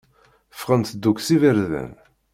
Ffɣent-d 0.59 1.03
akk 1.09 1.19
s 1.21 1.27
iberdan. 1.35 1.91